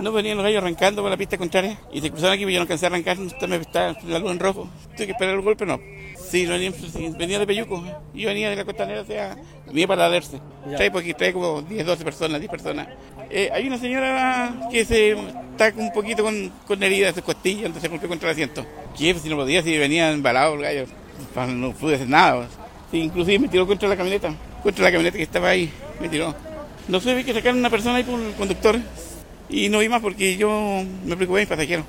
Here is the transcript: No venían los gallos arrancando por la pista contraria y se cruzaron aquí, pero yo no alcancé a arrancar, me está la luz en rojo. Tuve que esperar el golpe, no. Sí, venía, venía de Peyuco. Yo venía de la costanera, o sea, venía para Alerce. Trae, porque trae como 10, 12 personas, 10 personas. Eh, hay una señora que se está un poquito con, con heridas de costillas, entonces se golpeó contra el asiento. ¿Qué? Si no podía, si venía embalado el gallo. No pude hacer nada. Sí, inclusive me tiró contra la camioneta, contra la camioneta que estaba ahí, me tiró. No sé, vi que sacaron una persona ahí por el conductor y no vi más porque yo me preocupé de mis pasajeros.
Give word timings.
No 0.00 0.12
venían 0.12 0.36
los 0.36 0.44
gallos 0.44 0.62
arrancando 0.62 1.02
por 1.02 1.10
la 1.10 1.16
pista 1.16 1.36
contraria 1.36 1.78
y 1.92 2.00
se 2.00 2.10
cruzaron 2.10 2.34
aquí, 2.34 2.44
pero 2.44 2.52
yo 2.52 2.58
no 2.58 2.62
alcancé 2.62 2.86
a 2.86 2.88
arrancar, 2.88 3.18
me 3.18 3.56
está 3.56 3.94
la 4.06 4.18
luz 4.18 4.30
en 4.30 4.38
rojo. 4.38 4.68
Tuve 4.96 5.06
que 5.06 5.12
esperar 5.12 5.34
el 5.34 5.42
golpe, 5.42 5.66
no. 5.66 5.78
Sí, 6.16 6.46
venía, 6.46 6.72
venía 7.18 7.38
de 7.38 7.46
Peyuco. 7.46 7.84
Yo 8.14 8.28
venía 8.28 8.50
de 8.50 8.56
la 8.56 8.64
costanera, 8.64 9.02
o 9.02 9.04
sea, 9.04 9.36
venía 9.66 9.86
para 9.86 10.06
Alerce. 10.06 10.40
Trae, 10.76 10.90
porque 10.90 11.12
trae 11.12 11.32
como 11.32 11.60
10, 11.62 11.84
12 11.84 12.04
personas, 12.04 12.40
10 12.40 12.50
personas. 12.50 12.88
Eh, 13.28 13.50
hay 13.52 13.66
una 13.66 13.78
señora 13.78 14.68
que 14.70 14.84
se 14.84 15.10
está 15.10 15.72
un 15.76 15.92
poquito 15.92 16.22
con, 16.22 16.50
con 16.66 16.82
heridas 16.82 17.14
de 17.14 17.22
costillas, 17.22 17.66
entonces 17.66 17.82
se 17.82 17.88
golpeó 17.88 18.08
contra 18.08 18.30
el 18.30 18.32
asiento. 18.32 18.64
¿Qué? 18.96 19.12
Si 19.14 19.28
no 19.28 19.36
podía, 19.36 19.62
si 19.62 19.76
venía 19.76 20.10
embalado 20.12 20.54
el 20.54 20.62
gallo. 20.62 20.84
No 21.48 21.72
pude 21.72 21.96
hacer 21.96 22.08
nada. 22.08 22.48
Sí, 22.90 22.98
inclusive 22.98 23.38
me 23.38 23.48
tiró 23.48 23.66
contra 23.66 23.88
la 23.88 23.96
camioneta, 23.96 24.34
contra 24.62 24.84
la 24.84 24.90
camioneta 24.90 25.16
que 25.16 25.22
estaba 25.22 25.50
ahí, 25.50 25.70
me 26.00 26.08
tiró. 26.08 26.34
No 26.88 26.98
sé, 27.00 27.14
vi 27.14 27.22
que 27.22 27.34
sacaron 27.34 27.58
una 27.58 27.70
persona 27.70 27.96
ahí 27.96 28.02
por 28.02 28.18
el 28.18 28.32
conductor 28.32 28.80
y 29.50 29.68
no 29.68 29.80
vi 29.80 29.88
más 29.88 30.00
porque 30.00 30.36
yo 30.36 30.82
me 31.04 31.16
preocupé 31.16 31.40
de 31.40 31.42
mis 31.42 31.48
pasajeros. 31.48 31.86